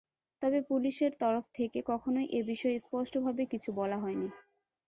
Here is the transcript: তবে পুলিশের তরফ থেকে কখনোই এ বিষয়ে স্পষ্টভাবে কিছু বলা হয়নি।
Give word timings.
তবে 0.41 0.59
পুলিশের 0.69 1.11
তরফ 1.21 1.45
থেকে 1.57 1.79
কখনোই 1.87 2.27
এ 2.31 2.49
বিষয়ে 2.51 2.77
স্পষ্টভাবে 2.79 3.43
কিছু 3.53 3.69
বলা 3.79 3.97
হয়নি। 3.97 4.27